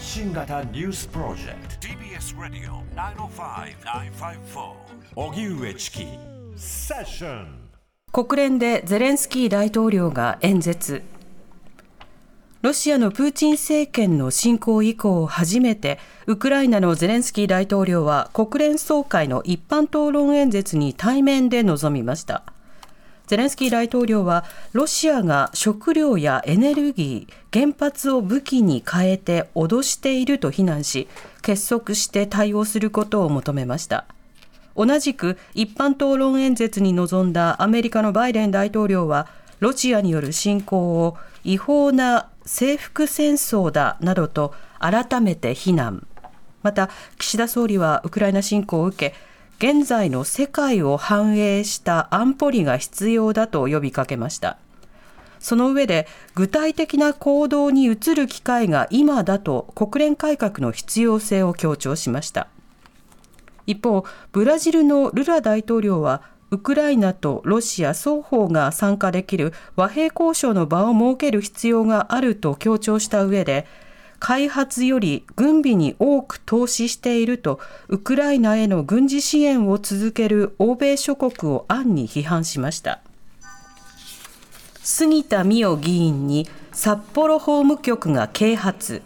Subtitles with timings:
[0.00, 1.86] 発信型ニュースプロジェクト。
[1.86, 2.82] TBS ラディオ
[3.28, 4.72] 905-954
[5.14, 6.06] おぎゅうえちき
[6.56, 7.68] セッション
[8.10, 11.02] 国連でゼレンスキー大統領が演説。
[12.62, 22.49] ロシアのプーチン政権の侵攻以降初めてウクライナのゼレンスキー大統領は国連総会の一般討論演説に対面で臨みました
[23.30, 31.06] ゼレンスキー大統領はロシアが食料やエネルギー原発を武器に変えて脅していると非難し
[31.40, 34.06] 結束して対応することを求めました。
[34.74, 39.28] 同じく一般討論演説に臨んだアメリカのバイデン大統領は
[39.60, 46.04] ロシアによる侵攻を違法な征服戦争だなどと改めて非難。
[46.64, 49.14] また岸田総理はウクライナ侵攻を受け
[49.62, 54.56] 現在の世界を反映した安保理が必要だと呼びかけました。
[55.38, 62.48] その上で具体的な行動に移る機会が今だと国連改革の必要性を強調しました。
[63.66, 73.66] 一方ブラジルのルラ大統領はウクライナとロシア双方が参加できる和平交渉の場を設ける必要があると強調した上で
[74.20, 83.00] 開発より軍備に多く投資しているとウクライナへの軍事支援を続ける欧米諸国を暗に批判しました。
[84.82, 89.02] 杉田水脈議員に札幌法務局が啓発。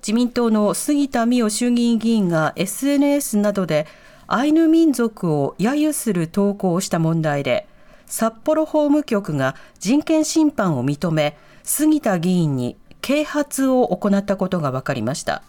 [0.00, 3.86] 自民党の杉田水脈衆議院議員が SNS などで
[4.28, 7.66] アイヌ民族を揶揄する投稿をした問題で
[8.06, 15.44] 札幌法務局が人権侵犯を認め杉田議員に啓発を行ったことが分かりました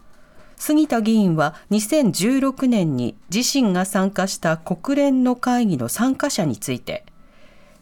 [0.58, 7.03] 杉田議員は2016年に自身が参加した国連の会議の参加者について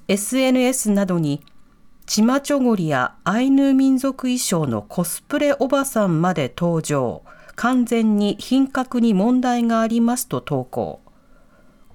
[0.08, 1.44] SNS などに
[2.06, 7.24] チマチョゴリやアイヌ民族衣装のコスプレおばさんまで登場
[7.58, 11.02] 完全に品格に問題がありますと投稿。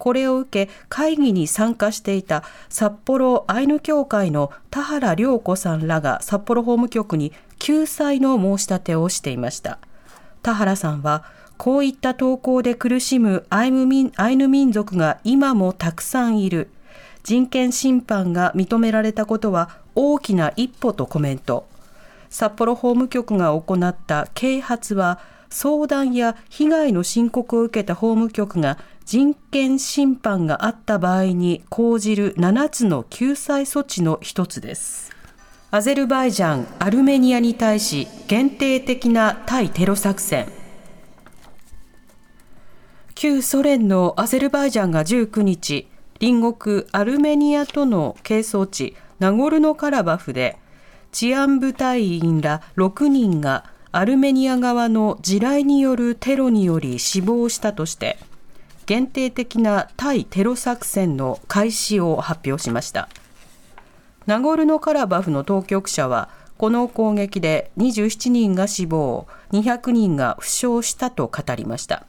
[0.00, 9.78] これを受け会議に参加していた札幌アイヌ協会の田原良子さんらが札幌法務局に救済の申し立てをしていました。
[10.42, 11.24] 田原さんは
[11.56, 16.70] こういった投稿で苦しむアイヌ民アイヌ民族が今もたくさんいる。
[17.22, 21.68] 人権侵犯が認められたことは大きな一歩とコメント。
[22.30, 25.20] 札幌法務局が行った啓発は
[25.50, 35.10] 相談や被害の申告を受けた法務局が人権侵犯があった場合に講じる7つの救済措置の一つです。
[35.72, 40.48] アゼルバイジャン、アルメニアに対し限定的な対テロ作戦。
[43.14, 45.86] 旧ソ連のアゼルバイジャンが19日、
[46.18, 50.58] 隣国アルメニアとの係争地ナゴルノカラバフで
[51.12, 58.18] 治安部隊員ら6人がアルメニア側の地雷によるテロにより死亡したとして
[58.86, 63.08] 限定的な対テロ作戦の開始を発表しました
[64.30, 72.06] ナゴルノカラバフの当局者はこの攻撃で27人が死亡200人が負傷したと語りました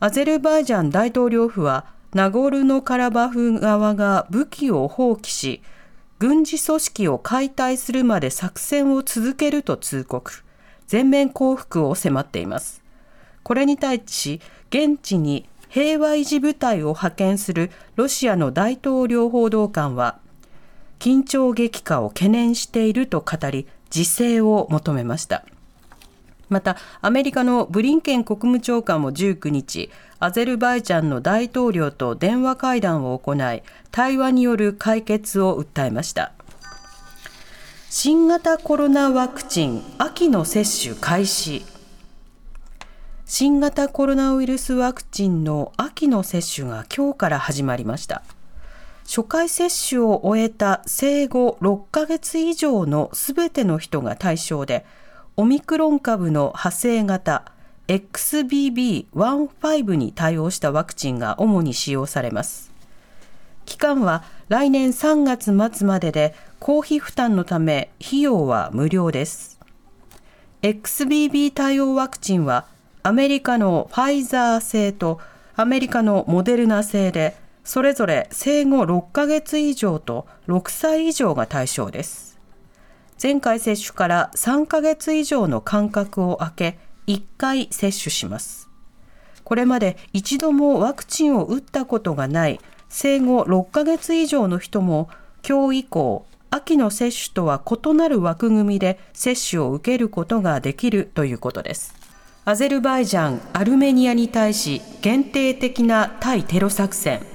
[0.00, 5.62] アゼルバイジャン大統領府はナゴルノカラバフ側が武器を放棄し
[6.20, 10.32] 軍事組織を解体するまで作戦を続けると通告
[10.86, 12.82] 全面降伏を迫っています。
[13.42, 20.23] これに対し、現地に平和維持部隊を派遣するロシアの大統領報道官は、
[20.98, 25.44] 緊張激化を懸念していると語り、自制を求めました。
[26.48, 36.32] また、アメリカのブリンケン国務長官も19日、アゼルバイジャンの大統領と電話会談を行い、対話による解決を訴えました。
[37.96, 41.64] 新型コロナワクチン秋の接種開始
[43.24, 48.24] 新型コロナウイルスワクチンの秋の接種が今日から始まりました
[49.04, 54.84] 初回接種を終えた生後6ヶ月以上のすべての人が対象で
[55.36, 57.52] オミクロン株の派生型
[57.88, 62.74] XBB.1.5 に対応したワクチンが主に使用されます
[63.66, 69.60] 期間は来年3月末までで公費負担のため費用は無料です。
[70.62, 72.66] XBB 対応ワクチンは
[73.02, 75.20] アメリカのファイザー製と
[75.56, 82.38] アメリカのモデルナ製でそれぞれ生後6ヶ月以上と6歳以上が対象です。
[83.20, 88.68] 前回接種から3ヶ月以上の間隔を空け1回接種します。
[89.44, 95.08] これまで一度もワクチンを打ったことがない生後6ヶ月以上の人も
[95.46, 101.94] 今日以降秋の接種とは異なる枠組みで接種を受けることができるということです。
[102.44, 107.33] アゼルバイジャン、アルメニアに対し限定的な対テロ作戦。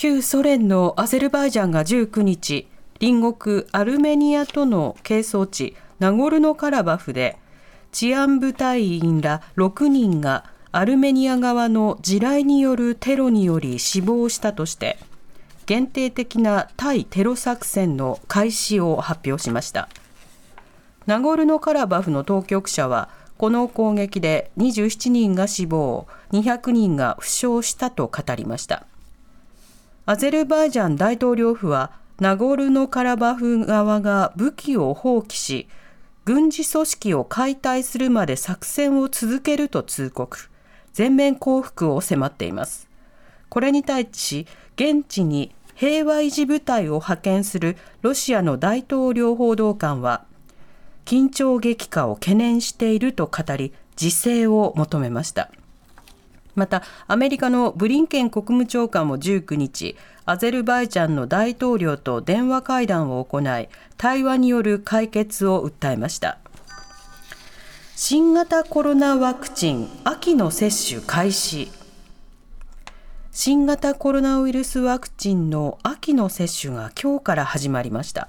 [0.00, 2.66] 旧ソ連のアゼルバイジャンが19日、
[2.98, 7.36] 隣国アルメニアとの係争地ナゴルノカラバフで
[7.92, 14.96] 治安部隊員ら6人がアルメニア側の地雷によるテロにより死亡したとして
[15.66, 19.90] 限定的な対テロ作戦の開始を発表しました。
[21.04, 28.86] ナゴルノカラバフの当局者はこの攻撃で27人が死亡200人が負傷したと語りました。
[30.10, 35.68] アゼルバイジャン大統領府はナゴルノカラバフ側が武器を放棄し
[36.24, 40.50] 軍事組織を解体するまで作戦を続けると通告。
[40.92, 42.88] 全面降伏を迫っています。
[43.48, 50.24] これに対し現地に平和維持部隊を派遣するロシアの大統領報道官は
[51.04, 55.52] 緊張激化を懸念していると語り自制を求めました。
[56.54, 66.38] またアメリカのブリンケン国務長官も19日アゼルバイジャンの大統領と電話会談を行い対話による解決を訴えました。
[67.96, 71.70] 新型コロナワクチン秋の接種開始。
[73.30, 78.28] 新型コロナウイルスワクチンの秋の接種が今日から始まりました。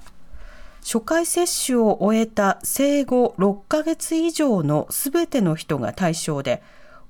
[0.84, 6.62] 初回接種を終えた生後6ヶ月以上のすべての人が対象で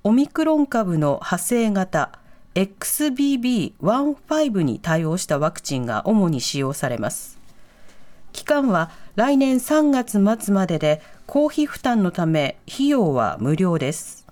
[0.04, 2.18] オミクロン株の派生型
[2.56, 7.38] XBB.1.5 に対応したワクチンが主に使用されます。
[8.34, 10.14] 期間は来年3月
[10.44, 14.26] 末までで公費負担のため費用は無料です。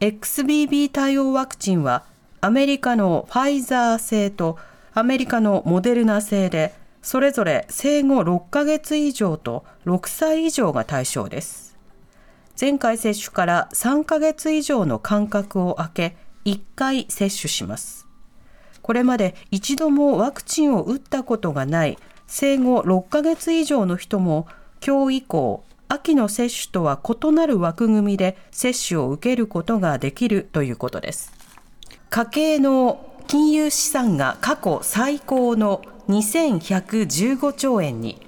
[0.00, 2.04] XBB 対応ワクチンは
[2.40, 4.58] アメリカのファイザー製と
[4.94, 6.72] アメリカのモデルナ製で
[7.02, 11.71] それぞれ生後6ヶ月以上と6歳以上が対象です。
[12.60, 18.06] 前回接種から3ヶ月以上の間隔を空け1回接種します。
[18.82, 24.46] これまで一度もワクチンを打ったことがない生後6ヶ月以上の人も
[24.84, 31.32] 今日以降秋の接種とは異なる枠組みで接種を受けることができるということです。
[32.10, 38.26] 家計の金融資産が過去最高の2115兆円に。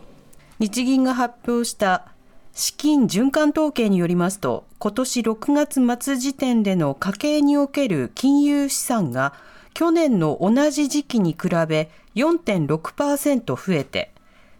[0.60, 2.13] 日銀が発表した
[2.54, 9.34] 資金循環統計によりますと今年6月末時点での家計における金融資産が
[9.74, 14.12] 去年の同じ時期に比べ4.6%増えて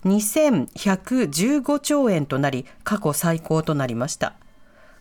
[0.04, 4.34] 2115兆円となり過去最高となりました。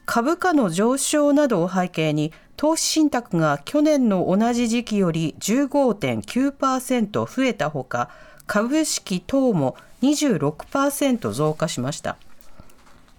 [0.06, 8.10] 株価の上昇などを背景に投資信託が去年の同じ時期より15.9%増えたほか
[8.46, 12.18] 株式等も26%増加しました。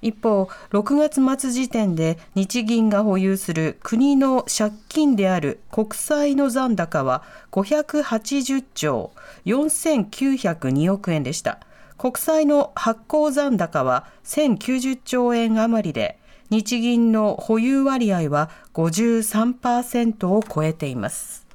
[0.05, 7.23] 一方6月末時点で日銀が保有する国の借金である国債の残高は
[7.53, 9.13] 580兆
[9.47, 11.59] 4902億円でした。
[11.97, 16.19] 国債の発行残高は1090兆円余りで
[16.51, 21.47] 日銀の保有割合は53%を超えています。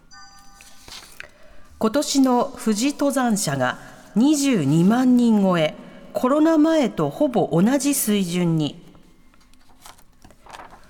[1.77, 3.77] 今年の富士登山者が
[4.17, 5.75] 22万人超え。
[6.13, 8.83] コロナ前とほぼ同じ水準に。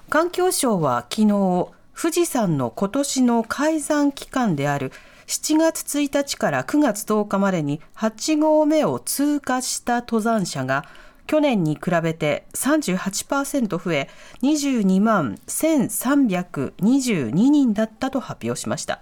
[0.09, 4.91] 環境省は昨日富士山の今年の開山期間である
[5.27, 10.85] 7月1日から9月10日までに8合目を通過した登山者が
[11.27, 14.09] 去年に比べて38%増え
[14.41, 19.01] 22万1322人だったと発表しました。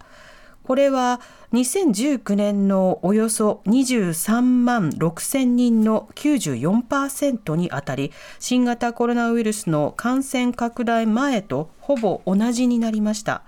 [0.67, 1.21] これは
[1.53, 13.43] 2019年のおよそ23万6千人の94%にあたり新型コロナウイルスの感染拡大前とほぼ同じになりました。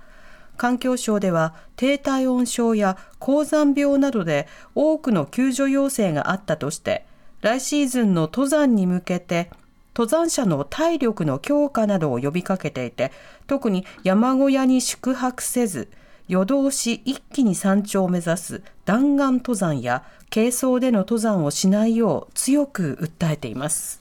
[0.56, 7.04] 環境省では低体温症や高山病などで多くの救助要請があったとして
[7.42, 9.50] 来シーズンの登山に向けて
[9.94, 13.12] 登山者の体力の強化などを呼びかけていて
[13.46, 15.90] 特に山小屋に宿泊せず
[16.30, 24.00] 夜通し一気に山頂を目指す弾丸登山や軽装での登山をしないよう強く訴えています。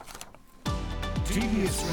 [1.26, 1.90] TBS